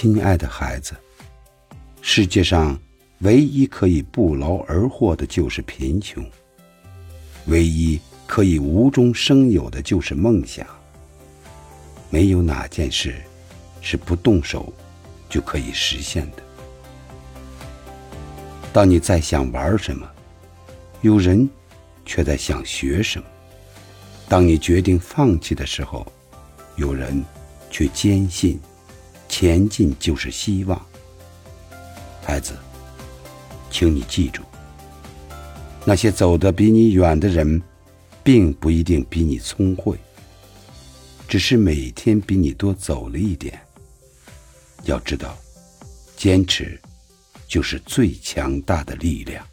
[0.00, 0.94] 亲爱的孩子，
[2.02, 2.78] 世界上
[3.22, 6.24] 唯一可以不劳而获的就是贫穷，
[7.46, 10.64] 唯一可以无中生有的就是梦想。
[12.10, 13.12] 没有哪件事
[13.80, 14.72] 是不动手
[15.28, 16.42] 就可以实现的。
[18.72, 20.08] 当你在想玩什么，
[21.00, 21.50] 有人
[22.06, 23.26] 却在想学什么；
[24.28, 26.06] 当你决定放弃的时候，
[26.76, 27.20] 有人
[27.68, 28.60] 却坚信
[29.40, 30.86] 前进就是希望。
[32.24, 32.54] 孩子，
[33.70, 34.42] 请你记住，
[35.84, 37.62] 那些走得比你远的人，
[38.24, 39.96] 并不一定比你聪慧，
[41.28, 43.56] 只是每天比你多走了一点。
[44.82, 45.38] 要知道，
[46.16, 46.76] 坚持
[47.46, 49.46] 就是最强大的力量。